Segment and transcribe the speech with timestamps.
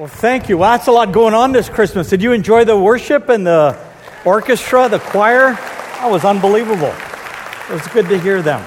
[0.00, 0.56] Well, thank you.
[0.56, 2.08] Well, that's a lot going on this Christmas.
[2.08, 3.78] Did you enjoy the worship and the
[4.24, 5.52] orchestra, the choir?
[5.52, 6.94] That was unbelievable.
[7.68, 8.64] It was good to hear them.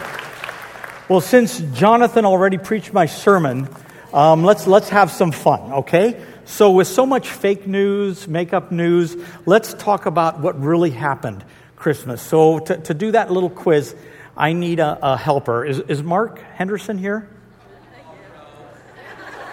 [1.10, 3.68] Well, since Jonathan already preached my sermon,
[4.14, 6.24] um, let's, let's have some fun, okay?
[6.46, 11.44] So, with so much fake news, makeup news, let's talk about what really happened
[11.76, 12.22] Christmas.
[12.22, 13.96] So, to, to do that little quiz,
[14.38, 15.66] I need a, a helper.
[15.66, 17.28] Is, is Mark Henderson here?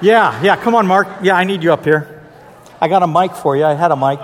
[0.03, 1.09] Yeah, yeah, come on, Mark.
[1.23, 2.23] Yeah, I need you up here.
[2.81, 3.65] I got a mic for you.
[3.65, 4.19] I had a mic.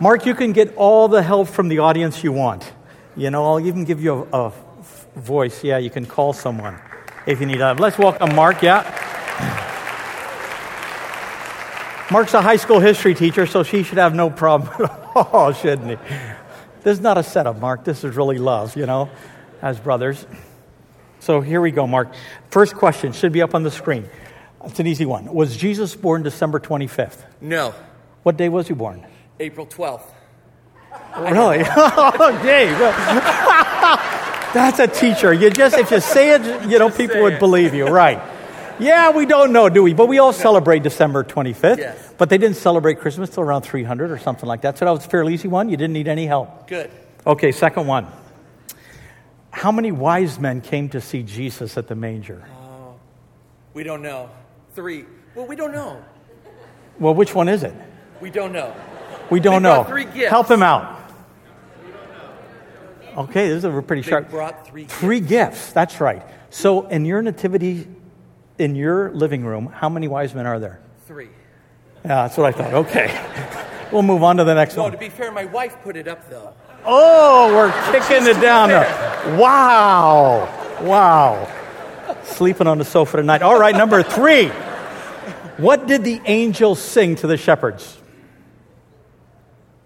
[0.00, 2.72] Mark, you can get all the help from the audience you want.
[3.14, 4.52] You know, I'll even give you a, a
[5.16, 5.62] voice.
[5.62, 6.80] Yeah, you can call someone
[7.26, 7.78] if you need help.
[7.78, 8.62] Let's welcome Mark.
[8.62, 8.82] Yeah.
[12.10, 14.70] Mark's a high school history teacher, so she should have no problem.
[15.14, 15.96] oh, shouldn't he?
[16.82, 17.84] This is not a setup, Mark.
[17.84, 19.10] This is really love, you know,
[19.60, 20.26] as brothers.
[21.22, 22.12] So here we go, Mark.
[22.50, 24.10] First question should be up on the screen.
[24.64, 25.32] It's an easy one.
[25.32, 27.24] Was Jesus born December 25th?
[27.40, 27.72] No.
[28.24, 29.06] What day was he born?
[29.38, 30.02] April 12th.
[31.16, 31.62] Really?
[31.76, 32.76] oh, Dave.
[34.52, 35.32] That's a teacher.
[35.32, 37.86] You just, if you say it, you know, people would believe you.
[37.86, 38.20] Right.
[38.80, 39.94] Yeah, we don't know, do we?
[39.94, 41.78] But we all celebrate December 25th.
[41.78, 42.14] Yes.
[42.18, 44.76] But they didn't celebrate Christmas till around 300 or something like that.
[44.76, 45.68] So that was a fairly easy one.
[45.68, 46.66] You didn't need any help.
[46.66, 46.90] Good.
[47.24, 48.08] Okay, second one.
[49.62, 52.42] How many wise men came to see Jesus at the manger?
[52.52, 52.94] Uh,
[53.74, 54.28] we don't know.
[54.74, 55.04] Three.
[55.36, 56.04] Well, we don't know.
[56.98, 57.72] Well, which one is it?
[58.20, 58.74] We don't know.
[59.30, 59.84] We don't know.
[59.84, 60.30] three gifts.
[60.30, 61.08] Help him out.
[63.16, 64.30] Okay, this is a pretty They sharp.
[64.30, 65.28] brought three gifts.
[65.28, 65.72] Gifts.
[65.72, 66.24] That's right.
[66.50, 67.86] So, in your nativity,
[68.58, 70.80] in your living room, how many wise men are there?
[71.06, 71.28] Three.
[72.04, 72.74] Yeah, that's what I thought.
[72.74, 74.90] Okay, we'll move on to the next No, one.
[74.92, 76.52] No, to be fair, my wife put it up though.
[76.84, 78.68] Oh, we're kicking it down.
[78.68, 79.38] there.
[79.38, 80.48] Wow,
[80.82, 81.48] wow.
[82.24, 83.42] Sleeping on the sofa tonight.
[83.42, 84.48] All right, number three.
[85.58, 87.98] What did the angels sing to the shepherds?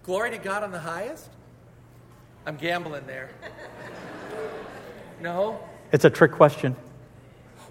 [0.03, 1.29] Glory to God on the highest?
[2.45, 3.29] I'm gambling there.
[5.21, 5.59] No?
[5.91, 6.75] It's a trick question.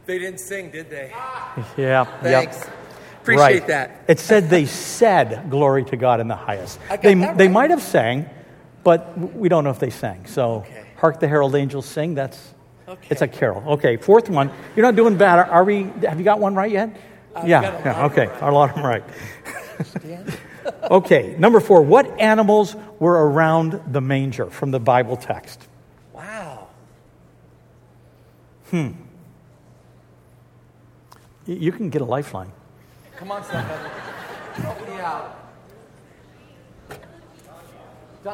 [0.05, 1.11] They didn't sing, did they?
[1.77, 2.05] Yeah.
[2.21, 2.61] Thanks.
[2.61, 2.73] Yep.
[3.23, 3.67] Appreciate right.
[3.67, 4.05] that.
[4.07, 6.79] It said they said glory to God in the highest.
[7.03, 8.31] They, that they might have sang,
[8.87, 10.27] but we don't know if they sang.
[10.27, 10.85] So, Okay.
[10.99, 12.15] hark the herald angels sing.
[12.15, 12.55] That's
[12.89, 13.09] Okay.
[13.11, 13.73] it's a carol.
[13.73, 14.49] Okay, fourth one.
[14.77, 15.41] You're not doing bad.
[15.41, 15.91] Are, we?
[16.09, 16.97] Have you got one right yet?
[17.45, 17.63] yeah.
[17.63, 18.03] a yeah.
[18.03, 18.31] lot Okay.
[18.41, 19.03] A lot of them right.
[20.91, 21.35] okay.
[21.37, 21.83] Number four.
[21.83, 25.67] What animals were around the manger from the Bible text?
[26.13, 26.69] Wow.
[28.71, 28.91] Hmm.
[31.45, 32.53] You can get a lifeline.
[33.17, 33.91] Come on, somebody.
[34.63, 35.46] Help me out.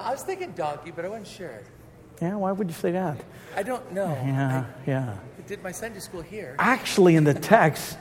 [0.01, 1.63] I was thinking donkey, but I wasn't sure.
[2.21, 2.37] Yeah.
[2.37, 3.17] Why would you say that?
[3.57, 4.11] I don't know.
[4.25, 4.65] Yeah.
[4.87, 5.17] Yeah.
[5.39, 6.55] I did my Sunday school here.
[6.59, 7.99] Actually, in the text,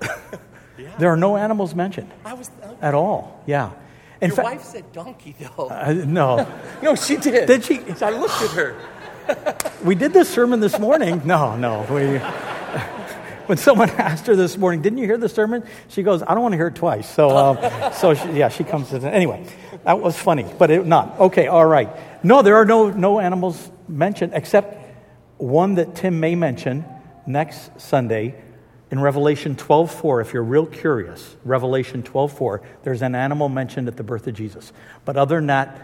[0.98, 2.50] there are no animals mentioned I was.
[2.62, 3.42] uh, at all.
[3.46, 3.72] Yeah.
[4.20, 5.68] In your fact, wife said donkey, though.
[5.68, 6.46] uh, no.
[6.82, 7.46] no, she did.
[7.46, 7.80] Did she?
[8.02, 8.76] I looked at her.
[9.84, 11.22] We did this sermon this morning.
[11.24, 11.86] No, no.
[11.88, 12.18] We,
[13.50, 16.42] when someone asked her this morning, "Didn't you hear the sermon?" She goes, "I don't
[16.42, 19.44] want to hear it twice." So, um, so she, yeah, she comes to the, anyway.
[19.84, 21.48] That was funny, but it, not okay.
[21.48, 21.90] All right.
[22.24, 24.78] No, there are no no animals mentioned except
[25.38, 26.84] one that Tim may mention
[27.26, 28.36] next Sunday
[28.92, 30.20] in Revelation 12:4.
[30.20, 32.60] If you're real curious, Revelation 12:4.
[32.84, 34.72] There's an animal mentioned at the birth of Jesus,
[35.04, 35.76] but other than that,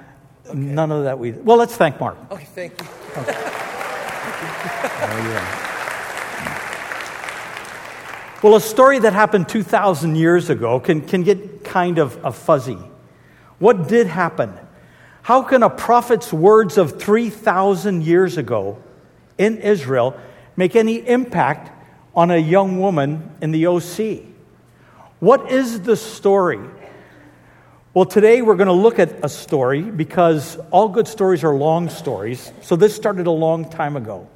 [0.55, 1.33] none of that we.
[1.33, 2.17] Well, let's thank Mark.
[2.31, 2.87] Okay, thank you.
[8.43, 12.79] Well, a story that happened 2,000 years ago can, can get kind of a fuzzy.
[13.59, 14.53] What did happen?
[15.23, 18.83] How can a prophet's words of 3,000 years ago
[19.39, 20.21] in Israel
[20.55, 21.73] make any impact
[22.15, 24.25] on a young woman in the OC?
[25.19, 26.61] What is the story?
[27.95, 31.89] Well, today we're going to look at a story because all good stories are long
[31.89, 32.53] stories.
[32.61, 34.29] So this started a long time ago.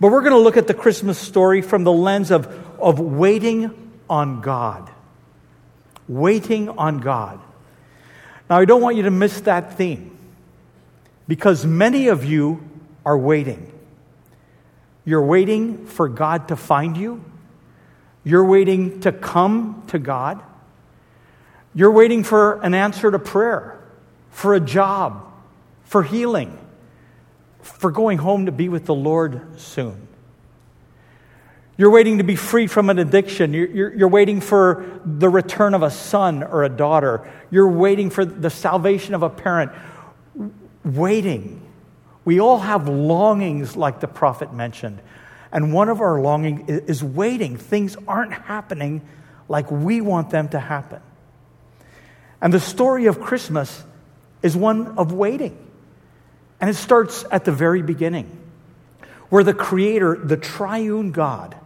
[0.00, 2.46] But we're going to look at the Christmas story from the lens of,
[2.84, 4.90] of waiting on God.
[6.06, 7.40] Waiting on God.
[8.48, 10.16] Now, I don't want you to miss that theme
[11.26, 12.62] because many of you
[13.04, 13.72] are waiting.
[15.04, 17.24] You're waiting for God to find you,
[18.22, 20.42] you're waiting to come to God.
[21.76, 23.80] You're waiting for an answer to prayer,
[24.30, 25.24] for a job,
[25.82, 26.56] for healing,
[27.62, 30.03] for going home to be with the Lord soon.
[31.76, 33.52] You're waiting to be free from an addiction.
[33.52, 37.28] You're, you're, you're, waiting for the return of a son or a daughter.
[37.50, 39.72] You're waiting for the salvation of a parent.
[40.84, 41.60] Waiting.
[42.24, 45.00] We all have longings like the prophet mentioned.
[45.50, 47.56] And one of our longing is waiting.
[47.56, 49.02] Things aren't happening
[49.48, 51.00] like we want them to happen.
[52.40, 53.82] And the story of Christmas
[54.42, 55.58] is one of waiting.
[56.60, 58.38] And it starts at the very beginning,
[59.28, 61.56] where the Creator, the triune God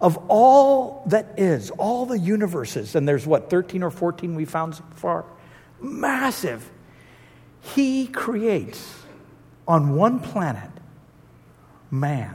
[0.00, 4.74] of all that is, all the universes, and there's what, 13 or 14 we found
[4.74, 5.24] so far?
[5.80, 6.70] Massive.
[7.60, 9.02] He creates
[9.66, 10.70] on one planet
[11.90, 12.34] man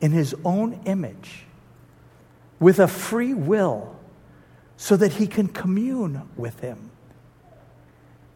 [0.00, 1.44] in his own image
[2.60, 3.96] with a free will
[4.76, 6.90] so that he can commune with him.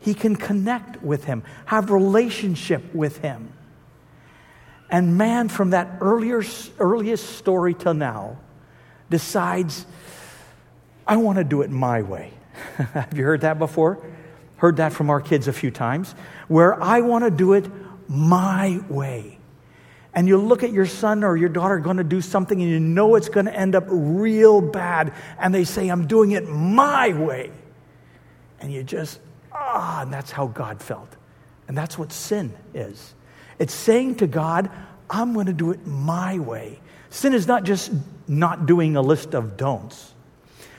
[0.00, 3.52] He can connect with him, have relationship with him.
[4.90, 6.42] And man, from that earlier,
[6.78, 8.38] earliest story till now,
[9.10, 9.86] decides,
[11.06, 12.32] I want to do it my way.
[12.76, 13.98] have you heard that before?
[14.56, 16.14] Heard that from our kids a few times,
[16.48, 17.66] where I want to do it
[18.08, 19.38] my way.
[20.14, 22.80] And you look at your son or your daughter going to do something and you
[22.80, 25.12] know it's going to end up real bad.
[25.38, 27.50] And they say, I'm doing it my way.
[28.58, 29.20] And you just,
[29.52, 31.14] ah, and that's how God felt.
[31.68, 33.12] And that's what sin is.
[33.58, 34.70] It's saying to God,
[35.08, 36.80] I'm going to do it my way.
[37.10, 37.90] Sin is not just
[38.28, 40.12] not doing a list of don'ts.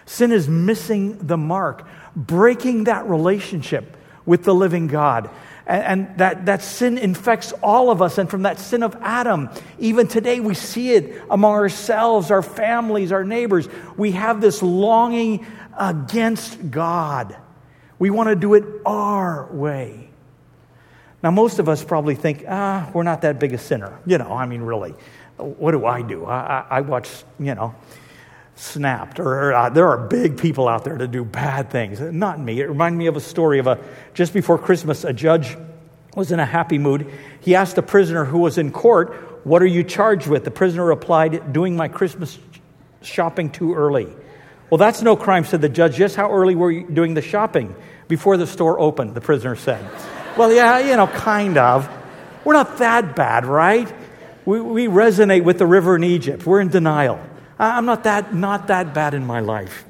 [0.05, 5.29] Sin is missing the mark, breaking that relationship with the living God.
[5.65, 8.17] And, that, that sin infects all of us.
[8.17, 13.11] And from that sin of Adam, even today, we see it among ourselves, our families,
[13.11, 13.67] our neighbors.
[13.97, 15.45] We have this longing
[15.77, 17.35] against God.
[17.99, 20.06] We want to do it our way.
[21.23, 23.99] Now, most of us probably think, ah, we're not that big a sinner.
[24.05, 24.93] You know, I mean, really,
[25.37, 26.25] what do I do?
[26.25, 27.09] I, I, I watch,
[27.39, 27.73] you know,
[28.55, 31.99] snapped, or uh, there are big people out there to do bad things.
[31.99, 32.59] Not me.
[32.59, 33.79] It reminded me of a story of a
[34.13, 35.57] just before Christmas, a judge
[36.15, 37.11] was in a happy mood.
[37.39, 40.43] He asked a prisoner who was in court, What are you charged with?
[40.43, 42.39] The prisoner replied, Doing my Christmas
[43.01, 44.07] shopping too early.
[44.69, 45.95] Well, that's no crime, said the judge.
[45.95, 47.75] Just how early were you doing the shopping?
[48.07, 49.87] Before the store opened, the prisoner said.
[50.37, 51.89] Well, yeah, you know, kind of.
[52.45, 53.91] We're not that bad, right?
[54.45, 56.45] We, we resonate with the river in Egypt.
[56.45, 57.19] We're in denial.
[57.59, 59.83] I'm not that, not that bad in my life.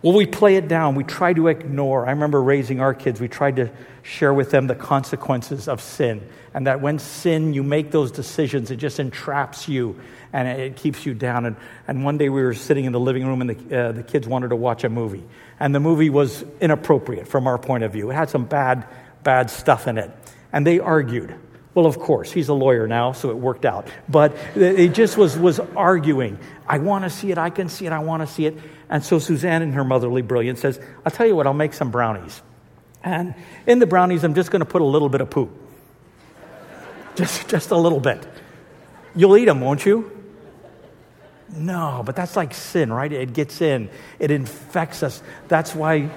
[0.00, 0.94] Well, we play it down.
[0.94, 2.06] We try to ignore.
[2.06, 3.70] I remember raising our kids, we tried to
[4.02, 6.26] share with them the consequences of sin.
[6.54, 10.00] And that when sin, you make those decisions, it just entraps you
[10.32, 11.46] and it keeps you down.
[11.46, 14.02] And, and one day we were sitting in the living room and the, uh, the
[14.02, 15.24] kids wanted to watch a movie.
[15.60, 18.10] And the movie was inappropriate from our point of view.
[18.10, 18.86] It had some bad,
[19.22, 20.10] bad stuff in it.
[20.52, 21.34] And they argued.
[21.74, 23.88] Well, of course, he's a lawyer now, so it worked out.
[24.08, 26.38] But it just was, was arguing.
[26.66, 27.38] I want to see it.
[27.38, 27.92] I can see it.
[27.92, 28.58] I want to see it.
[28.88, 31.90] And so Suzanne, in her motherly brilliance, says, I'll tell you what, I'll make some
[31.90, 32.42] brownies.
[33.04, 33.34] And
[33.66, 35.50] in the brownies, I'm just going to put a little bit of poop.
[37.14, 38.26] Just, just a little bit.
[39.14, 40.10] You'll eat them, won't you?
[41.54, 43.10] No, but that's like sin, right?
[43.10, 43.88] It gets in,
[44.18, 45.22] it infects us.
[45.48, 46.10] That's why.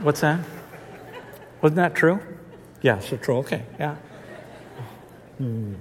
[0.00, 0.40] What's that?
[1.62, 2.20] Wasn't that true?
[2.82, 3.38] Yeah, so true.
[3.38, 3.96] Okay, yeah.
[5.38, 5.74] Hmm.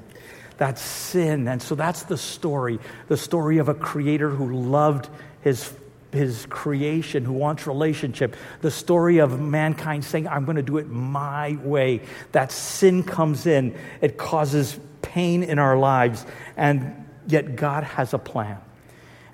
[0.57, 1.47] That's sin.
[1.47, 5.09] And so that's the story the story of a creator who loved
[5.41, 5.71] his,
[6.11, 8.35] his creation, who wants relationship.
[8.61, 12.01] The story of mankind saying, I'm going to do it my way.
[12.33, 16.25] That sin comes in, it causes pain in our lives,
[16.57, 18.57] and yet God has a plan.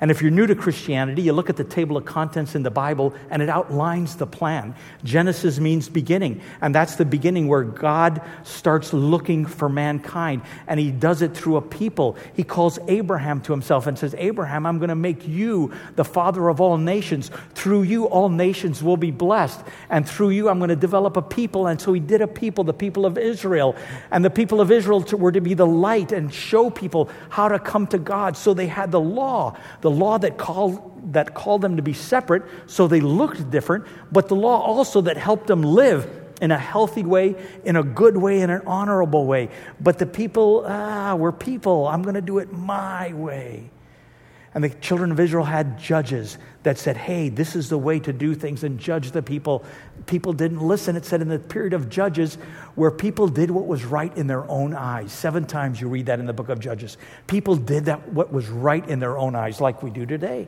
[0.06, 2.70] And if you're new to Christianity, you look at the table of contents in the
[2.70, 4.76] Bible and it outlines the plan.
[5.04, 10.92] Genesis means beginning, and that's the beginning where God starts looking for mankind, and he
[10.92, 12.18] does it through a people.
[12.36, 16.50] He calls Abraham to himself and says, Abraham, I'm going to make you the father
[16.50, 17.32] of all nations.
[17.56, 21.24] Through you, all nations will be blessed, and through you, I'm going to develop a
[21.24, 21.66] people.
[21.66, 23.76] And so he did a people, the people of Israel.
[24.12, 27.58] And the people of Israel were to be the light and show people how to
[27.58, 28.38] come to God.
[28.38, 32.44] So they had the law the law that called, that called them to be separate,
[32.68, 37.04] so they looked different, but the law also that helped them live in a healthy
[37.04, 39.50] way, in a good way, in an honorable way.
[39.80, 41.88] But the people, ah, we're people.
[41.88, 43.70] I'm going to do it my way.
[44.54, 48.12] And the children of Israel had judges that said, hey, this is the way to
[48.12, 49.64] do things and judge the people.
[50.08, 50.96] People didn't listen.
[50.96, 52.40] It said in the period of Judges
[52.74, 55.14] where people did what was right in their own eyes.
[55.14, 56.98] Seven times you read that in the book of Judges.
[57.28, 60.48] People did that what was right in their own eyes, like we do today.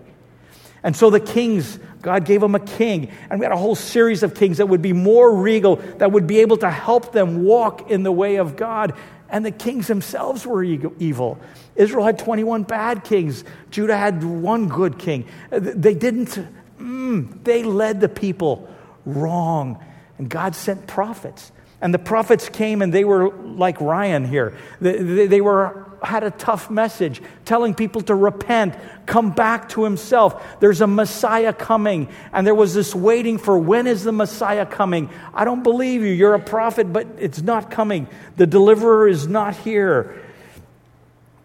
[0.84, 3.12] And so the kings, God gave them a king.
[3.30, 6.26] And we had a whole series of kings that would be more regal, that would
[6.26, 8.94] be able to help them walk in the way of God.
[9.30, 11.40] And the kings themselves were evil.
[11.76, 15.26] Israel had 21 bad kings, Judah had one good king.
[15.52, 16.40] They didn't,
[16.80, 18.70] mm, they led the people
[19.06, 19.84] wrong.
[20.18, 21.52] And God sent prophets.
[21.82, 24.58] And the prophets came and they were like Ryan here.
[24.82, 28.76] They, they, they, were, had a tough message, telling people to repent,
[29.06, 30.60] come back to himself.
[30.60, 32.10] There's a Messiah coming.
[32.32, 35.10] And there was this waiting for when is the Messiah coming?
[35.34, 36.12] I don't believe you.
[36.12, 38.08] You're a prophet, but it's not coming.
[38.36, 40.24] The deliverer is not here.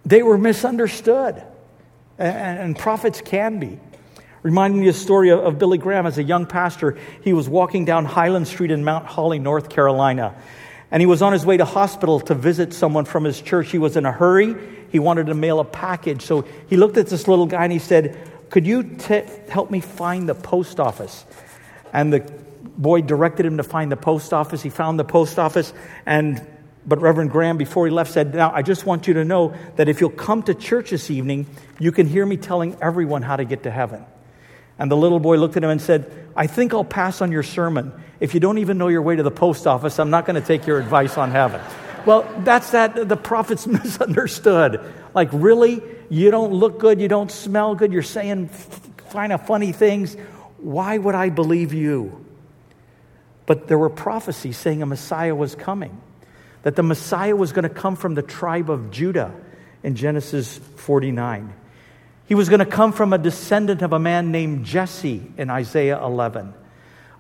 [0.04, 1.42] They were misunderstood.
[2.18, 3.80] And, prophets can be.
[4.42, 6.99] Reminding me of the story of Billy Graham as a young pastor.
[7.23, 10.35] He was walking down Highland Street in Mount Holly, North Carolina.
[10.92, 13.70] And he was on his way to hospital to visit someone from his church.
[13.70, 14.54] He was in a hurry.
[14.90, 16.20] He wanted to mail a package.
[16.22, 18.16] So he looked at this little guy and he said,
[18.50, 21.25] Could you t- help me find the post office?
[21.94, 22.20] And the
[22.76, 24.61] boy directed him to find the post office.
[24.61, 25.72] He found the post office.
[26.04, 26.46] And
[26.87, 29.88] but Reverend Graham, before he left, said, Now, I just want you to know that
[29.88, 31.46] if you'll come to church this evening,
[31.78, 34.04] you can hear me telling everyone how to get to heaven.
[34.82, 37.44] And the little boy looked at him and said, I think I'll pass on your
[37.44, 37.92] sermon.
[38.18, 40.44] If you don't even know your way to the post office, I'm not going to
[40.44, 41.60] take your advice on heaven.
[42.04, 44.80] Well, that's that the prophets misunderstood.
[45.14, 45.80] Like, really?
[46.10, 48.50] You don't look good, you don't smell good, you're saying
[49.10, 50.16] kind of funny things.
[50.58, 52.26] Why would I believe you?
[53.46, 55.96] But there were prophecies saying a Messiah was coming,
[56.64, 59.32] that the Messiah was going to come from the tribe of Judah
[59.84, 61.54] in Genesis 49.
[62.32, 66.02] He was going to come from a descendant of a man named Jesse in Isaiah
[66.02, 66.54] 11,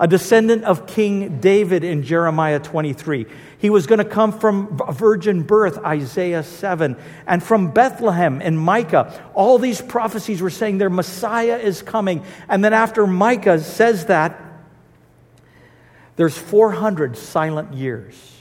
[0.00, 3.26] a descendant of King David in Jeremiah 23.
[3.58, 9.30] He was going to come from virgin birth, Isaiah 7, and from Bethlehem in Micah.
[9.34, 12.24] All these prophecies were saying their Messiah is coming.
[12.48, 14.40] And then after Micah says that,
[16.16, 18.40] there's 400 silent years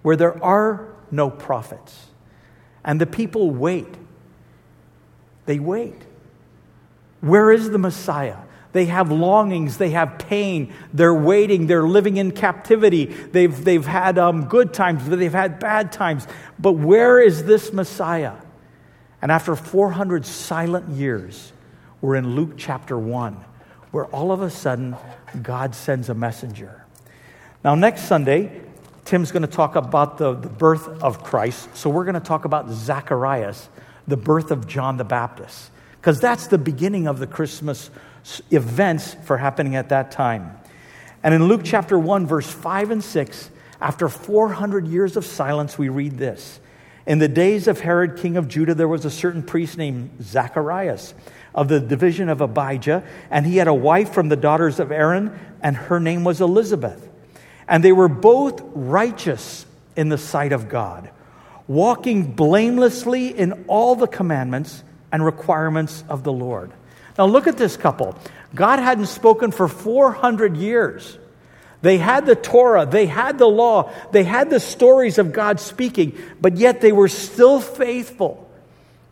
[0.00, 2.06] where there are no prophets.
[2.86, 3.99] And the people wait
[5.50, 6.00] they wait.
[7.22, 8.36] Where is the Messiah?
[8.70, 13.06] They have longings, they have pain, they're waiting, they're living in captivity.
[13.06, 16.28] They've, they've had um, good times, but they've had bad times.
[16.56, 18.34] But where is this Messiah?
[19.20, 21.52] And after 400 silent years,
[22.00, 23.34] we're in Luke chapter 1,
[23.90, 24.96] where all of a sudden
[25.42, 26.84] God sends a messenger.
[27.64, 28.60] Now, next Sunday,
[29.04, 31.76] Tim's going to talk about the, the birth of Christ.
[31.76, 33.68] So we're going to talk about Zacharias
[34.10, 37.90] the birth of John the Baptist, because that's the beginning of the Christmas
[38.50, 40.58] events for happening at that time.
[41.22, 43.50] And in Luke chapter 1, verse 5 and 6,
[43.80, 46.60] after 400 years of silence, we read this.
[47.06, 51.14] In the days of Herod, king of Judah, there was a certain priest named Zacharias
[51.54, 55.38] of the division of Abijah, and he had a wife from the daughters of Aaron,
[55.62, 57.08] and her name was Elizabeth.
[57.66, 61.10] And they were both righteous in the sight of God
[61.70, 66.72] walking blamelessly in all the commandments and requirements of the Lord.
[67.16, 68.16] Now, look at this couple.
[68.52, 71.16] God hadn't spoken for 400 years.
[71.80, 76.18] They had the Torah, they had the law, they had the stories of God speaking,
[76.40, 78.50] but yet they were still faithful.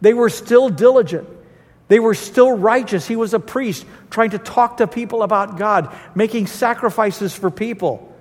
[0.00, 1.28] They were still diligent.
[1.86, 3.06] They were still righteous.
[3.06, 8.12] He was a priest trying to talk to people about God, making sacrifices for people.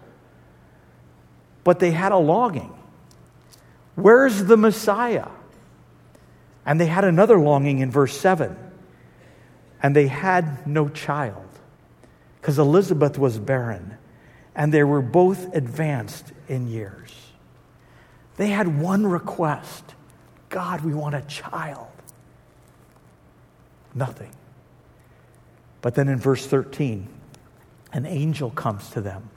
[1.64, 2.77] But they had a longing.
[3.98, 5.30] Where's the Messiah?
[6.68, 8.56] And they had another longing in verse 7.
[9.82, 11.48] And they had no child
[12.40, 13.98] because Elizabeth was barren
[14.56, 17.12] and they were both advanced in years.
[18.38, 19.84] They had one request
[20.50, 21.88] God, we want a child.
[23.96, 24.32] Nothing.
[25.82, 27.08] But then in verse 13,
[27.92, 29.30] an angel comes to them.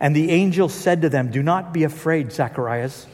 [0.00, 3.06] And the angel said to them, Do not be afraid, Zacharias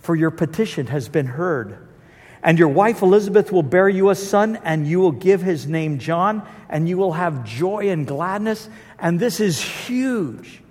[0.00, 1.78] for your petition has been heard.
[2.42, 5.98] And your wife Elizabeth will bear you a son, and you will give his name
[5.98, 8.68] John, and you will have joy and gladness.
[8.98, 10.62] And this is huge.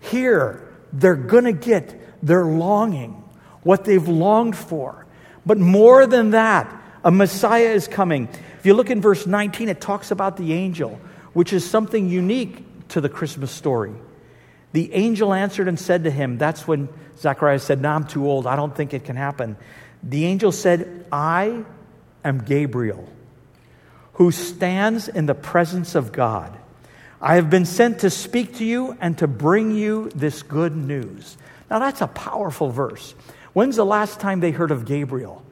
[0.00, 3.22] Here, they're going to get their longing,
[3.62, 5.06] what they've longed for.
[5.46, 8.28] But more than that, a Messiah is coming.
[8.58, 10.98] If you look in verse 19, it talks about the angel,
[11.34, 13.92] which is something unique to the Christmas story.
[14.72, 16.88] The angel answered and said to him, That's when
[17.24, 18.46] Zacharias said, No, I'm too old.
[18.46, 19.56] I don't think it can happen.
[20.02, 21.64] The angel said, I
[22.22, 23.08] am Gabriel,
[24.14, 26.56] who stands in the presence of God.
[27.22, 31.38] I have been sent to speak to you and to bring you this good news.
[31.70, 33.14] Now, that's a powerful verse.
[33.54, 35.42] When's the last time they heard of Gabriel?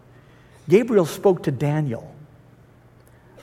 [0.69, 2.14] Gabriel spoke to Daniel.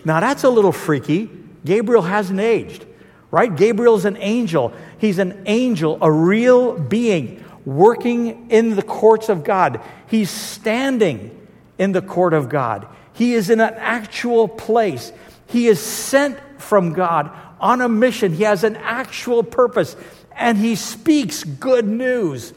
[0.05, 1.27] Now, that's a little freaky.
[1.65, 2.85] Gabriel hasn't aged,
[3.31, 3.53] right?
[3.53, 4.73] Gabriel's an angel.
[4.99, 9.81] He's an angel, a real being working in the courts of God.
[10.07, 11.47] He's standing
[11.77, 12.87] in the court of God.
[13.13, 15.11] He is in an actual place.
[15.47, 18.33] He is sent from God on a mission.
[18.33, 19.95] He has an actual purpose.
[20.39, 22.53] and he speaks good news.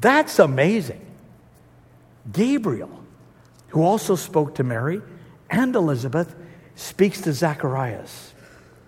[0.00, 1.00] That's amazing.
[2.32, 2.90] Gabriel,
[3.68, 5.00] who also spoke to Mary
[5.48, 6.34] and Elizabeth,
[6.74, 8.34] speaks to Zacharias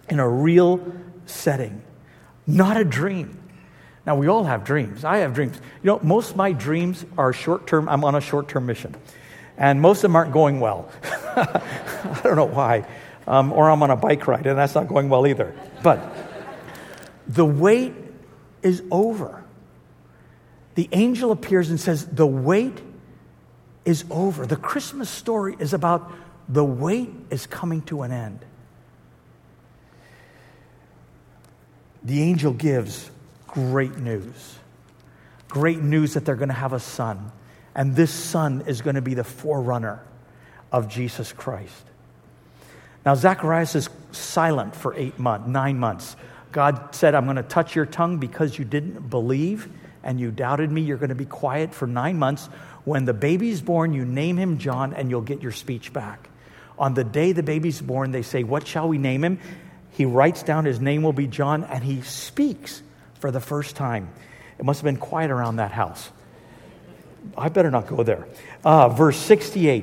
[0.08, 0.84] in a real
[1.26, 1.82] setting,
[2.46, 3.38] not a dream.
[4.06, 5.04] Now, we all have dreams.
[5.04, 5.56] I have dreams.
[5.82, 7.88] You know, most of my dreams are short term.
[7.88, 8.94] I'm on a short term mission.
[9.56, 10.90] And most of them aren't going well.
[11.36, 12.86] I don't know why.
[13.26, 15.54] Um, or I'm on a bike ride, and that's not going well either.
[15.82, 16.14] But
[17.26, 17.94] the wait
[18.62, 19.42] is over.
[20.74, 22.82] The angel appears and says, The wait
[23.84, 24.44] is over.
[24.44, 26.12] The Christmas story is about
[26.48, 28.40] the wait is coming to an end.
[32.02, 33.10] The angel gives
[33.54, 34.58] great news.
[35.48, 37.30] Great news that they're going to have a son.
[37.74, 40.02] And this son is going to be the forerunner
[40.72, 41.84] of Jesus Christ.
[43.06, 46.16] Now, Zacharias is silent for eight months, nine months.
[46.52, 49.68] God said, I'm going to touch your tongue because you didn't believe
[50.02, 50.82] and you doubted me.
[50.82, 52.46] You're going to be quiet for nine months.
[52.84, 56.28] When the baby's born, you name him John and you'll get your speech back.
[56.78, 59.38] On the day the baby's born, they say, What shall we name him?
[59.92, 62.82] He writes down his name will be John and he speaks
[63.24, 64.10] for the first time.
[64.58, 66.10] It must have been quiet around that house.
[67.38, 68.28] I better not go there.
[68.62, 69.82] Uh, verse 68.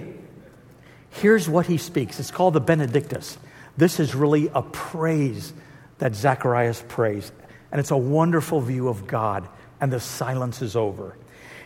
[1.09, 2.19] Here's what he speaks.
[2.19, 3.39] It's called the Benedictus.
[3.75, 5.53] This is really a praise
[5.97, 7.31] that Zacharias prays.
[7.71, 11.17] And it's a wonderful view of God, and the silence is over.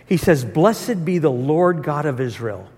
[0.05, 2.69] He says, Blessed be the Lord God of Israel,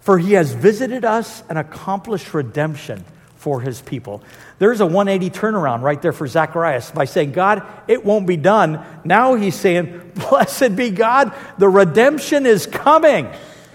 [0.00, 3.04] for he has visited us and accomplished redemption
[3.46, 4.24] for his people.
[4.58, 8.84] There's a 180 turnaround right there for Zacharias by saying, God, it won't be done.
[9.04, 13.28] Now he's saying, Blessed be God, the redemption is coming.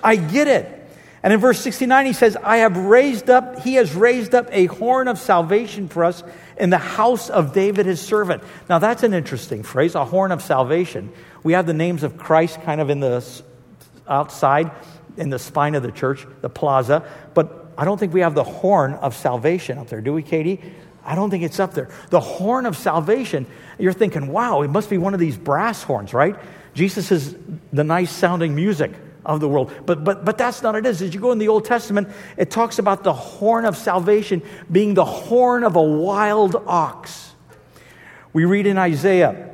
[0.04, 0.90] I get it.
[1.24, 4.66] And in verse 69, he says, I have raised up, he has raised up a
[4.66, 6.22] horn of salvation for us
[6.58, 8.44] in the house of David, his servant.
[8.68, 11.14] Now, that's an interesting phrase, a horn of salvation.
[11.44, 13.24] We have the names of Christ kind of in the
[14.06, 14.70] outside,
[15.16, 18.44] in the spine of the church, the plaza, but I don't think we have the
[18.44, 20.62] horn of salvation up there, do we, Katie?
[21.04, 21.90] I don't think it's up there.
[22.12, 23.48] The horn of salvation,
[23.80, 26.36] you're thinking, wow, it must be one of these brass horns, right?
[26.76, 27.36] Jesus is
[27.74, 28.92] the nice sounding music
[29.26, 29.74] of the world.
[29.88, 31.02] But, but, but that's not it is.
[31.02, 34.94] As you go in the Old Testament, it talks about the horn of salvation being
[34.94, 37.34] the horn of a wild ox.
[38.32, 39.50] We read in Isaiah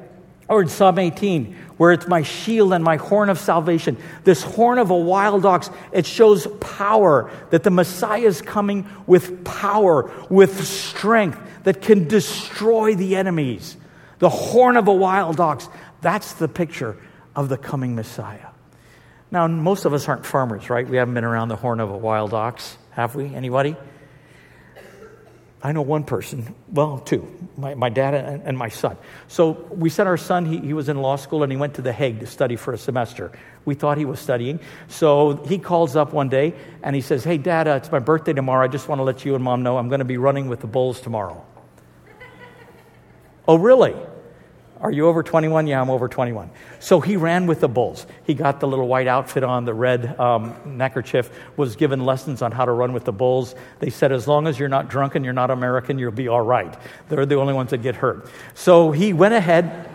[0.50, 3.98] or in Psalm 18, where it's my shield and my horn of salvation.
[4.24, 9.46] This horn of a wild ox, it shows power, that the Messiah is coming with
[9.46, 13.78] power, with strength that can destroy the enemies.
[14.20, 15.70] The horn of a wild ox,
[16.02, 16.98] that's the picture
[17.36, 18.48] of the coming Messiah.
[19.30, 20.88] Now, most of us aren't farmers, right?
[20.88, 23.36] We haven't been around the horn of a wild ox, have we?
[23.36, 23.76] Anybody?
[25.68, 27.28] I know one person, well, two,
[27.58, 28.96] my, my dad and, and, my son.
[29.28, 31.82] So we sent our son, he, he was in law school and he went to
[31.82, 33.34] The Hague to study for a semester.
[33.66, 34.62] We thought he was studying.
[34.88, 36.54] So he calls up one day
[36.84, 38.64] and he says, Hey, dad, uh, it's my birthday tomorrow.
[38.64, 40.62] I just want to let you and mom know I'm going to be running with
[40.62, 41.46] the Bulls tomorrow.
[43.50, 43.94] oh, really?
[44.80, 45.66] Are you over 21?
[45.66, 46.52] Yeah, I'm over 21.
[46.80, 48.06] So he ran with the bulls.
[48.26, 52.52] He got the little white outfit on, the red um, neckerchief, was given lessons on
[52.52, 53.56] how to run with the bulls.
[53.80, 56.42] They said, as long as you're not drunk and you're not American, you'll be all
[56.42, 56.78] right.
[57.10, 58.30] They're the only ones that get hurt.
[58.54, 59.90] So he went ahead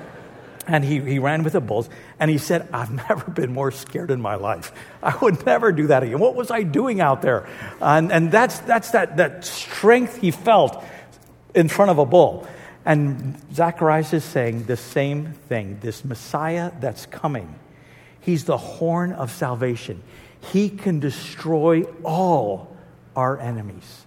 [0.66, 4.10] and he, he ran with the bulls and he said, I've never been more scared
[4.10, 4.72] in my life.
[5.02, 6.18] I would never do that again.
[6.18, 7.48] What was I doing out there?
[7.80, 10.82] And, and that's, that's that, that strength he felt
[11.54, 12.48] in front of a bull.
[12.84, 17.54] And Zacharias is saying the same thing this Messiah that's coming,
[18.20, 20.02] he's the horn of salvation.
[20.52, 22.76] He can destroy all
[23.14, 24.04] our enemies,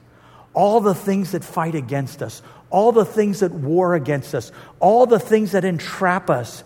[0.53, 5.05] all the things that fight against us, all the things that war against us, all
[5.05, 6.63] the things that entrap us.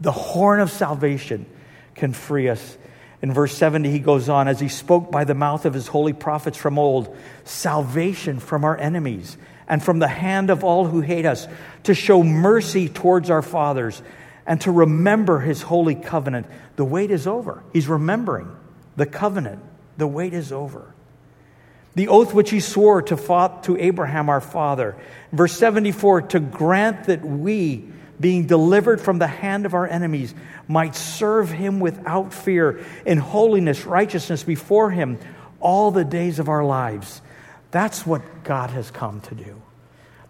[0.00, 1.46] The horn of salvation
[1.94, 2.78] can free us.
[3.20, 6.12] In verse 70, he goes on, as he spoke by the mouth of his holy
[6.12, 9.36] prophets from old, salvation from our enemies
[9.70, 11.46] and from the hand of all who hate us,
[11.84, 14.02] to show mercy towards our fathers,
[14.44, 16.46] and to remember his holy covenant.
[16.74, 17.62] The wait is over.
[17.72, 18.50] He's remembering
[18.96, 19.62] the covenant.
[19.96, 20.92] The wait is over.
[21.94, 24.96] The oath which he swore to, to Abraham our father.
[25.30, 30.34] Verse 74 to grant that we, being delivered from the hand of our enemies,
[30.66, 35.18] might serve him without fear in holiness, righteousness before him
[35.60, 37.22] all the days of our lives.
[37.70, 39.60] That's what God has come to do.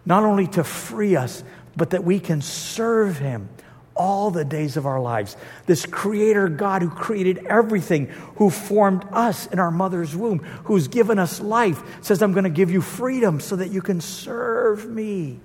[0.05, 1.43] Not only to free us,
[1.75, 3.49] but that we can serve Him
[3.95, 5.35] all the days of our lives.
[5.65, 11.19] This Creator God who created everything, who formed us in our mother's womb, who's given
[11.19, 15.39] us life, says, I'm going to give you freedom so that you can serve me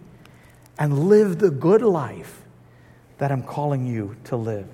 [0.78, 2.42] and live the good life
[3.18, 4.68] that I'm calling you to live.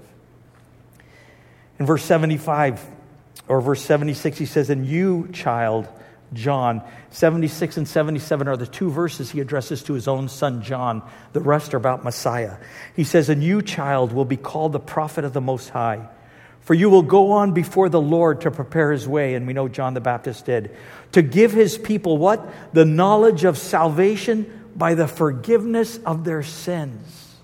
[1.78, 2.84] In verse 75
[3.48, 5.88] or verse 76, he says, And you, child,
[6.32, 6.82] John.
[7.10, 11.02] 76 and 77 are the two verses he addresses to his own son John.
[11.32, 12.56] The rest are about Messiah.
[12.96, 16.08] He says, A new child, will be called the prophet of the Most High.
[16.62, 19.68] For you will go on before the Lord to prepare his way, and we know
[19.68, 20.74] John the Baptist did,
[21.12, 22.72] to give his people what?
[22.72, 27.34] The knowledge of salvation by the forgiveness of their sins.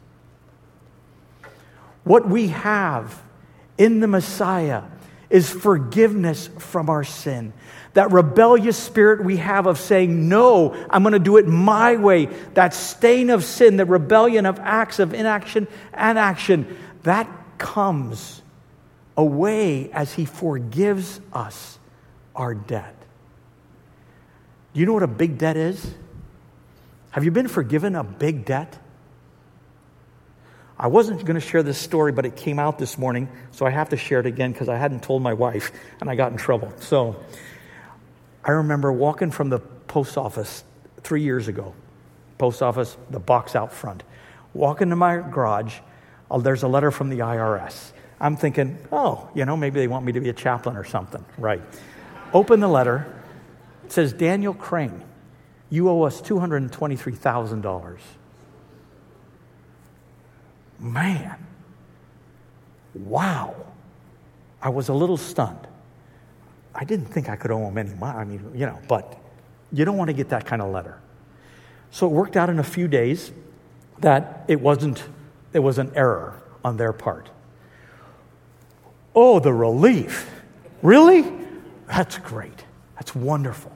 [2.05, 3.20] What we have
[3.77, 4.85] in the Messiah
[5.31, 7.53] is forgiveness from our sin.
[7.98, 12.26] That rebellious spirit we have of saying, No, I'm going to do it my way.
[12.54, 18.40] That stain of sin, the rebellion of acts of inaction and action, that comes
[19.16, 21.76] away as He forgives us
[22.37, 22.94] our debt.
[24.74, 25.84] Do you know what a big debt is?
[27.11, 28.78] Have you been forgiven a big debt?
[30.78, 33.70] I wasn't going to share this story, but it came out this morning, so I
[33.70, 36.38] have to share it again because I hadn't told my wife and I got in
[36.38, 36.72] trouble.
[36.78, 37.16] So
[38.48, 40.64] I remember walking from the post office
[41.02, 41.74] three years ago,
[42.38, 44.02] post office, the box out front,
[44.54, 45.80] walking to my garage.
[46.30, 47.92] Oh, there's a letter from the IRS.
[48.18, 51.22] I'm thinking, oh, you know, maybe they want me to be a chaplain or something.
[51.37, 51.61] Right.
[52.32, 53.22] Open the letter.
[53.84, 55.02] It says, Daniel Crane,
[55.68, 57.98] you owe us $223,000.
[60.80, 61.46] Man,
[62.94, 63.54] wow.
[64.62, 65.67] I was a little stunned.
[66.80, 68.16] I didn't think I could owe him any money.
[68.16, 69.20] I mean, you know, but
[69.72, 71.00] you don't want to get that kind of letter.
[71.90, 73.32] So it worked out in a few days
[73.98, 75.02] that it wasn't,
[75.52, 77.30] it was an error on their part.
[79.12, 80.30] Oh, the relief.
[80.80, 81.28] Really?
[81.88, 82.64] That's great.
[82.94, 83.72] That's wonderful.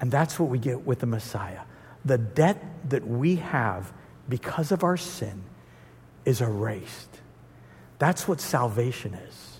[0.00, 1.60] And that's what we get with the Messiah.
[2.04, 3.92] The debt that we have
[4.28, 5.44] because of our sin
[6.24, 7.20] is erased.
[8.00, 9.51] That's what salvation is.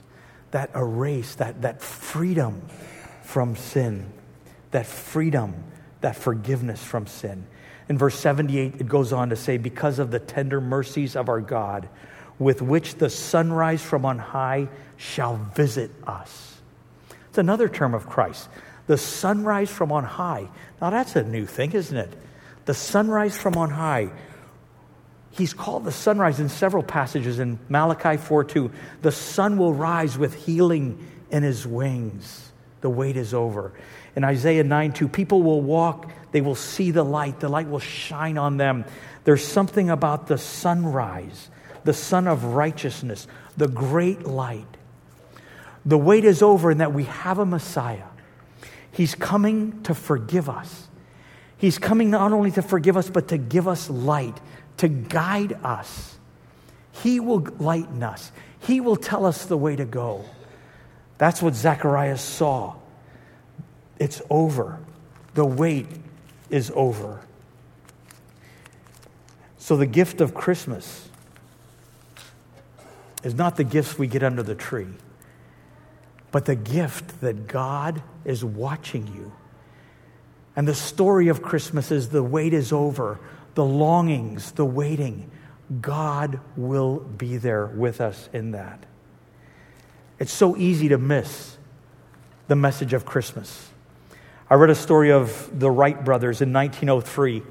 [0.53, 2.63] That erase, that, that freedom
[3.23, 4.11] from sin,
[4.71, 5.55] that freedom,
[6.01, 7.47] that forgiveness from sin.
[7.89, 11.41] In verse 78, it goes on to say, Because of the tender mercies of our
[11.41, 11.89] God,
[12.39, 16.61] with which the sunrise from on high shall visit us.
[17.29, 18.49] It's another term of Christ.
[18.87, 20.49] The sunrise from on high.
[20.81, 22.13] Now, that's a new thing, isn't it?
[22.65, 24.11] The sunrise from on high
[25.33, 28.71] He's called the sunrise in several passages in Malachi 4 2.
[29.01, 32.53] The sun will rise with healing in his wings.
[32.83, 33.73] The wait is over.
[34.15, 37.79] In Isaiah 9 2, people will walk, they will see the light, the light will
[37.79, 38.85] shine on them.
[39.25, 41.49] There's something about the sunrise,
[41.85, 44.67] the sun of righteousness, the great light.
[45.87, 48.07] The wait is over in that we have a Messiah.
[48.91, 50.89] He's coming to forgive us.
[51.57, 54.39] He's coming not only to forgive us, but to give us light
[54.83, 56.19] to guide us.
[56.91, 60.25] He will lighten us, He will tell us the way to go.
[61.19, 62.75] That's what Zacharias saw.
[64.01, 64.81] It's over.
[65.35, 65.87] The wait
[66.51, 67.21] is over.
[69.59, 71.09] So, the gift of Christmas
[73.23, 74.89] is not the gifts we get under the tree,
[76.33, 79.31] but the gift that God is watching you.
[80.57, 83.21] And the story of Christmas is the wait is over
[83.55, 85.31] the longings, the waiting,
[85.81, 88.85] God will be there with us in that.
[90.19, 91.57] It's so easy to miss
[92.49, 93.71] the message of Christmas.
[94.51, 97.43] I read a story of the Wright brothers in 1903.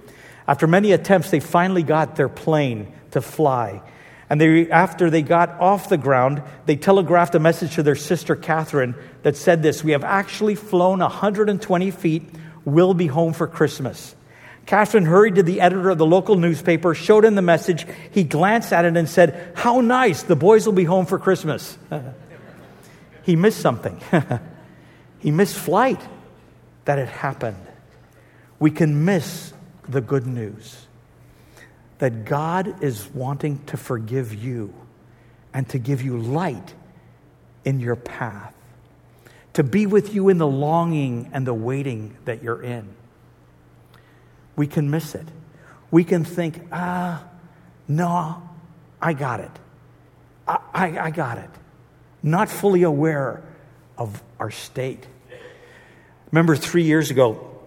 [0.48, 3.82] After many attempts, they finally got their plane to fly.
[4.30, 8.36] And they, after they got off the ground, they telegraphed a message to their sister
[8.36, 12.24] Catherine that said this We have actually flown 120 feet.
[12.64, 14.16] We'll be home for Christmas.
[14.66, 17.86] Catherine hurried to the editor of the local newspaper, showed him the message.
[18.12, 21.78] He glanced at it and said, How nice, the boys will be home for Christmas.
[23.24, 24.00] he missed something.
[25.20, 26.00] he missed flight
[26.86, 27.58] that had happened.
[28.60, 29.54] We can miss
[29.88, 30.88] the good news
[31.98, 34.74] that God is wanting to forgive you
[35.54, 36.74] and to give you light
[37.66, 38.54] in your path,
[39.54, 42.88] to be with you in the longing and the waiting that you're in
[44.62, 45.26] we can miss it.
[45.90, 47.24] We can think, ah,
[47.88, 48.48] no,
[49.02, 49.50] I got it.
[50.48, 51.50] I, I, I got it.
[52.22, 53.42] Not fully aware
[53.98, 55.08] of our state.
[56.32, 57.58] Remember three years ago,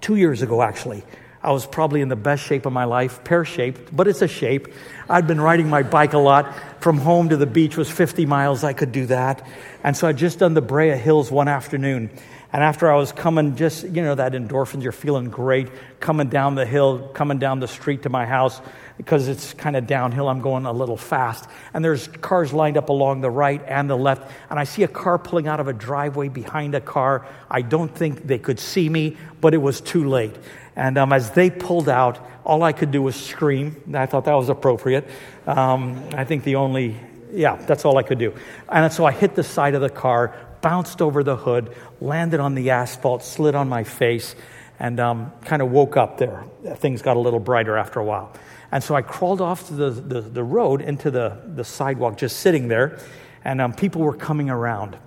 [0.00, 1.02] two years ago actually,
[1.42, 4.28] I was probably in the best shape of my life, pear shaped, but it's a
[4.28, 4.68] shape.
[5.10, 6.54] I'd been riding my bike a lot.
[6.80, 8.62] From home to the beach was 50 miles.
[8.62, 9.44] I could do that.
[9.82, 12.08] And so I'd just done the Brea Hills one afternoon.
[12.56, 15.68] And after I was coming, just, you know, that endorphins, you're feeling great,
[16.00, 18.62] coming down the hill, coming down the street to my house,
[18.96, 21.50] because it's kind of downhill, I'm going a little fast.
[21.74, 24.32] And there's cars lined up along the right and the left.
[24.48, 27.26] And I see a car pulling out of a driveway behind a car.
[27.50, 30.34] I don't think they could see me, but it was too late.
[30.76, 33.76] And um, as they pulled out, all I could do was scream.
[33.92, 35.06] I thought that was appropriate.
[35.46, 36.96] Um, I think the only,
[37.32, 38.32] yeah, that's all I could do.
[38.66, 40.34] And so I hit the side of the car,
[40.66, 44.34] bounced over the hood, landed on the asphalt, slid on my face,
[44.80, 46.42] and um, kind of woke up there.
[46.78, 48.32] Things got a little brighter after a while.
[48.72, 52.66] And so I crawled off the, the, the road into the, the sidewalk, just sitting
[52.66, 52.98] there,
[53.44, 54.98] and um, people were coming around.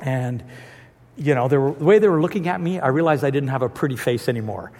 [0.00, 0.42] And,
[1.18, 3.60] you know, were, the way they were looking at me, I realized I didn't have
[3.60, 4.72] a pretty face anymore.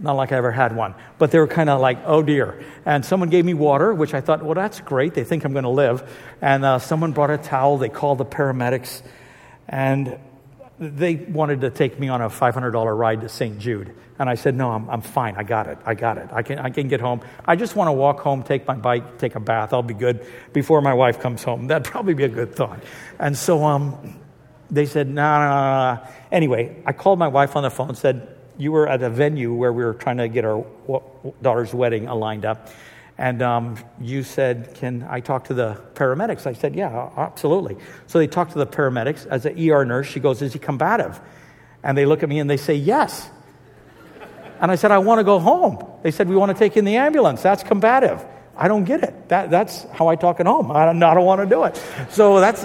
[0.00, 0.96] Not like I ever had one.
[1.18, 2.60] But they were kind of like, oh dear.
[2.84, 5.14] And someone gave me water, which I thought, well, that's great.
[5.14, 6.02] They think I'm going to live.
[6.42, 7.78] And uh, someone brought a towel.
[7.78, 9.02] They called the paramedics.
[9.70, 10.18] And
[10.80, 13.58] they wanted to take me on a $500 ride to St.
[13.58, 13.94] Jude.
[14.18, 15.36] And I said, No, I'm, I'm fine.
[15.36, 15.78] I got it.
[15.86, 16.28] I got it.
[16.32, 17.20] I can, I can get home.
[17.46, 19.72] I just want to walk home, take my bike, take a bath.
[19.72, 21.68] I'll be good before my wife comes home.
[21.68, 22.82] That'd probably be a good thought.
[23.18, 24.18] And so um,
[24.70, 26.08] they said, No, no, no.
[26.32, 29.54] Anyway, I called my wife on the phone and said, You were at a venue
[29.54, 30.66] where we were trying to get our
[31.42, 32.68] daughter's wedding lined up.
[33.20, 36.46] And um, you said, Can I talk to the paramedics?
[36.46, 37.76] I said, Yeah, absolutely.
[38.06, 39.26] So they talked to the paramedics.
[39.26, 41.20] As an ER nurse, she goes, Is he combative?
[41.82, 43.28] And they look at me and they say, Yes.
[44.58, 45.84] And I said, I want to go home.
[46.02, 47.42] They said, We want to take in the ambulance.
[47.42, 48.24] That's combative.
[48.56, 49.28] I don't get it.
[49.28, 50.70] That, that's how I talk at home.
[50.70, 51.78] I don't, I don't want to do it.
[52.08, 52.64] So, that's,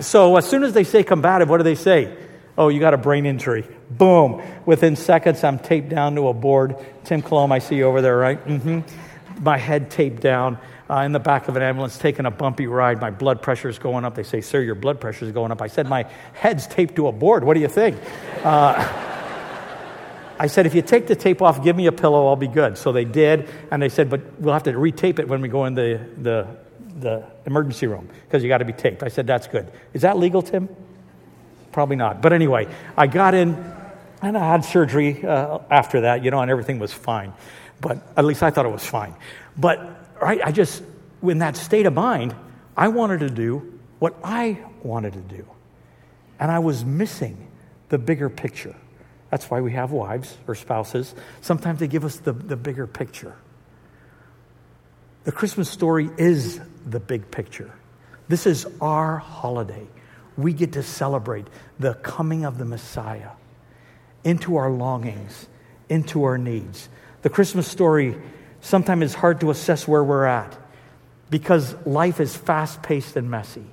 [0.00, 2.16] so as soon as they say combative, what do they say?
[2.56, 3.66] Oh, you got a brain injury.
[3.90, 4.42] Boom.
[4.64, 6.76] Within seconds, I'm taped down to a board.
[7.04, 8.42] Tim Colomb, I see you over there, right?
[8.46, 8.80] Mm-hmm.
[9.42, 13.00] My head taped down uh, in the back of an ambulance, taking a bumpy ride.
[13.00, 14.14] My blood pressure is going up.
[14.14, 15.60] They say, Sir, your blood pressure is going up.
[15.60, 17.44] I said, My head's taped to a board.
[17.44, 17.98] What do you think?
[18.42, 19.08] Uh,
[20.42, 22.76] I said, if you take the tape off, give me a pillow, I'll be good.
[22.76, 25.66] So they did, and they said, but we'll have to retape it when we go
[25.66, 26.48] in the, the,
[26.98, 29.04] the emergency room because you got to be taped.
[29.04, 29.70] I said, that's good.
[29.92, 30.68] Is that legal, Tim?
[31.70, 32.20] Probably not.
[32.20, 33.54] But anyway, I got in
[34.20, 37.32] and I had surgery uh, after that, you know, and everything was fine.
[37.82, 39.14] But at least I thought it was fine.
[39.58, 40.82] But, right, I just,
[41.22, 42.34] in that state of mind,
[42.76, 45.46] I wanted to do what I wanted to do.
[46.40, 47.48] And I was missing
[47.88, 48.74] the bigger picture.
[49.30, 51.14] That's why we have wives or spouses.
[51.40, 53.34] Sometimes they give us the, the bigger picture.
[55.24, 57.72] The Christmas story is the big picture.
[58.28, 59.86] This is our holiday.
[60.36, 61.46] We get to celebrate
[61.78, 63.30] the coming of the Messiah
[64.24, 65.48] into our longings,
[65.88, 66.88] into our needs.
[67.22, 68.16] The Christmas story
[68.60, 70.56] sometimes is hard to assess where we're at
[71.30, 73.64] because life is fast paced and messy.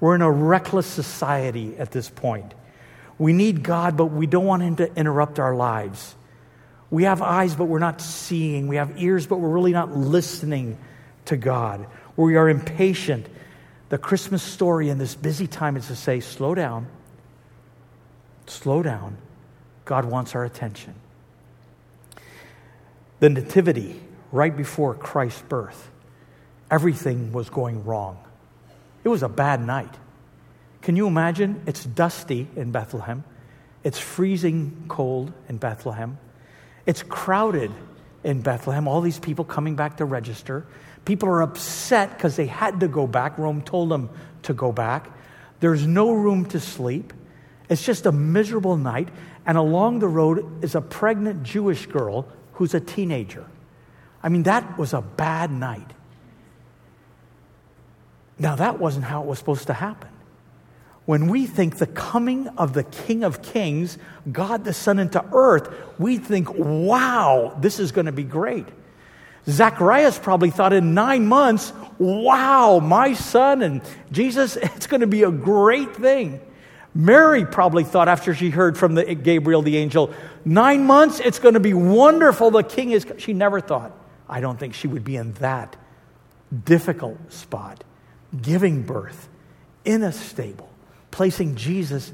[0.00, 2.52] We're in a reckless society at this point.
[3.16, 6.14] We need God, but we don't want Him to interrupt our lives.
[6.90, 8.68] We have eyes, but we're not seeing.
[8.68, 10.76] We have ears, but we're really not listening
[11.26, 11.86] to God.
[12.16, 13.26] We are impatient.
[13.88, 16.86] The Christmas story in this busy time is to say, slow down,
[18.46, 19.16] slow down.
[19.84, 20.94] God wants our attention.
[23.24, 23.98] The Nativity,
[24.32, 25.90] right before Christ's birth,
[26.70, 28.22] everything was going wrong.
[29.02, 29.94] It was a bad night.
[30.82, 31.62] Can you imagine?
[31.66, 33.24] It's dusty in Bethlehem.
[33.82, 36.18] It's freezing cold in Bethlehem.
[36.84, 37.70] It's crowded
[38.24, 38.86] in Bethlehem.
[38.86, 40.66] All these people coming back to register.
[41.06, 43.38] People are upset because they had to go back.
[43.38, 44.10] Rome told them
[44.42, 45.10] to go back.
[45.60, 47.14] There's no room to sleep.
[47.70, 49.08] It's just a miserable night.
[49.46, 53.46] And along the road is a pregnant Jewish girl who's a teenager.
[54.22, 55.90] I mean, that was a bad night.
[58.38, 60.08] Now, that wasn't how it was supposed to happen
[61.06, 63.98] when we think the coming of the King of Kings,
[64.30, 68.66] God the Son into earth, we think, wow, this is going to be great.
[69.46, 75.22] Zacharias probably thought in nine months, wow, my son and Jesus, it's going to be
[75.22, 76.40] a great thing.
[76.94, 80.12] Mary probably thought after she heard from the, Gabriel the angel,
[80.44, 82.50] nine months, it's going to be wonderful.
[82.50, 83.06] The king is.
[83.18, 83.92] She never thought,
[84.28, 85.76] I don't think she would be in that
[86.64, 87.82] difficult spot,
[88.40, 89.28] giving birth
[89.84, 90.70] in a stable
[91.14, 92.12] placing Jesus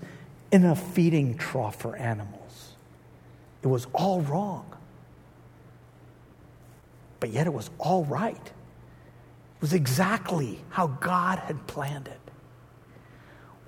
[0.53, 2.75] in a feeding trough for animals.
[3.63, 4.71] It was all wrong.
[7.19, 8.37] But yet it was all right.
[8.37, 12.20] It was exactly how God had planned it.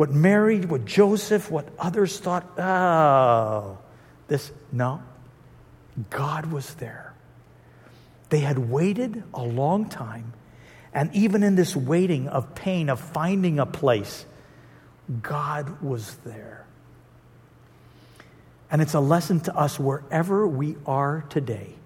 [0.02, 3.78] What Mary, what Joseph, what others thought, oh,
[4.26, 5.00] this, no.
[6.10, 7.14] God was there.
[8.28, 10.32] They had waited a long time.
[10.92, 14.26] And even in this waiting of pain, of finding a place,
[15.22, 16.66] God was there.
[18.72, 21.76] And it's a lesson to us wherever we are today,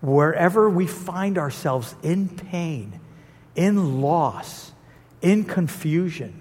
[0.00, 2.98] wherever we find ourselves in pain,
[3.54, 4.72] in loss,
[5.22, 6.39] in confusion.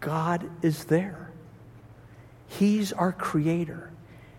[0.00, 1.30] God is there.
[2.48, 3.90] He's our creator.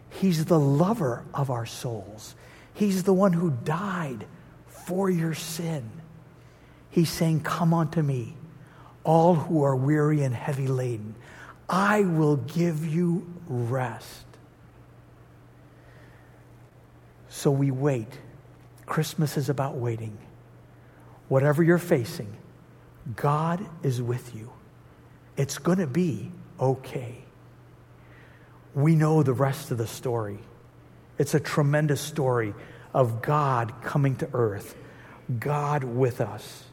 [0.09, 2.35] He's the lover of our souls.
[2.73, 4.25] He's the one who died
[4.67, 5.89] for your sin.
[6.89, 8.35] He's saying, Come unto me,
[9.03, 11.15] all who are weary and heavy laden.
[11.69, 14.25] I will give you rest.
[17.29, 18.19] So we wait.
[18.85, 20.17] Christmas is about waiting.
[21.29, 22.35] Whatever you're facing,
[23.15, 24.51] God is with you.
[25.41, 27.15] It's going to be okay.
[28.75, 30.37] We know the rest of the story.
[31.17, 32.53] It's a tremendous story
[32.93, 34.75] of God coming to earth,
[35.39, 36.65] God with us.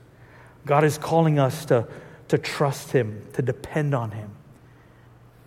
[0.67, 1.89] God is calling us to,
[2.29, 4.33] to trust Him, to depend on Him.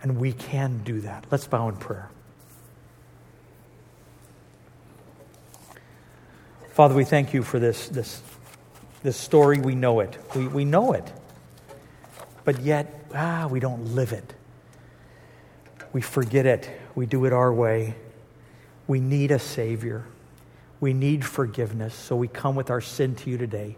[0.02, 1.28] And we can do that.
[1.30, 2.10] Let's bow in prayer.
[6.70, 8.20] Father, we thank you for this, this,
[9.04, 9.60] this story.
[9.60, 10.18] We know it.
[10.36, 11.14] We, we know it.
[12.44, 14.34] But yet, ah, we don't live it.
[15.94, 16.70] We forget it.
[16.96, 17.96] We do it our way.
[18.88, 20.06] We need a Savior.
[20.80, 21.94] We need forgiveness.
[21.94, 23.78] So we come with our sin to you today.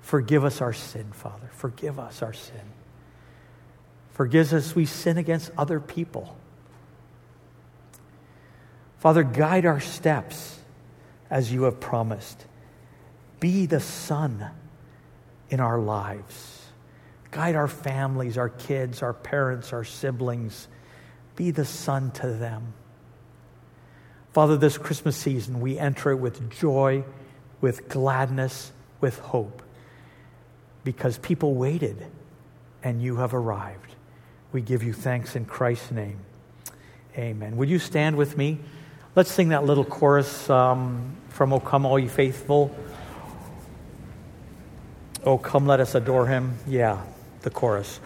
[0.00, 1.50] Forgive us our sin, Father.
[1.52, 2.60] Forgive us our sin.
[4.12, 6.36] Forgive us we sin against other people.
[8.98, 10.58] Father, guide our steps
[11.28, 12.46] as you have promised.
[13.40, 14.50] Be the sun
[15.50, 16.65] in our lives.
[17.36, 20.68] Guide our families, our kids, our parents, our siblings.
[21.36, 22.72] Be the sun to them.
[24.32, 27.04] Father, this Christmas season, we enter it with joy,
[27.60, 28.72] with gladness,
[29.02, 29.60] with hope,
[30.82, 32.06] because people waited
[32.82, 33.94] and you have arrived.
[34.50, 36.16] We give you thanks in Christ's name.
[37.18, 37.58] Amen.
[37.58, 38.60] Would you stand with me?
[39.14, 42.74] Let's sing that little chorus um, from O Come, All Ye Faithful.
[45.22, 46.56] Oh, come, let us adore him.
[46.66, 47.02] Yeah,
[47.46, 48.00] the chorus.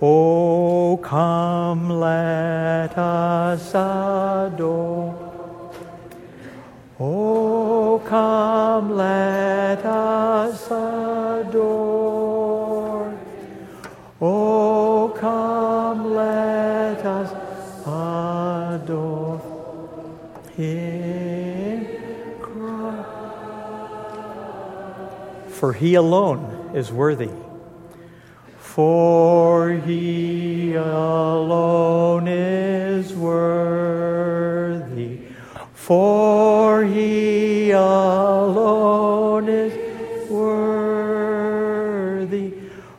[0.00, 5.12] Oh, come, let us adore.
[7.00, 11.98] Oh, come, let us adore.
[14.20, 17.32] Oh, come, let us
[18.80, 19.40] adore
[20.56, 21.84] Him.
[25.48, 27.30] For He alone is worthy.
[28.74, 33.84] For He alone is worthy.
[35.84, 40.54] For he alone is worthy,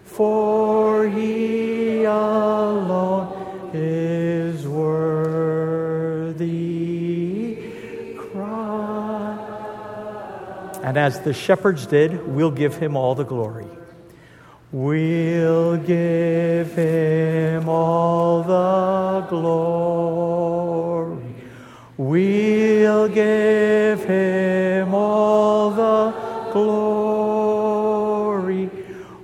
[0.04, 6.46] for he alone is worthy.
[8.20, 9.40] Cry.
[10.84, 13.66] And as the shepherds did, we'll give him all the glory.
[14.76, 21.24] We'll give him all the glory.
[21.96, 26.14] We'll give him all the
[26.52, 27.70] glory.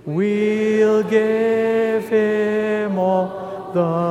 [0.06, 4.11] We'll give him all the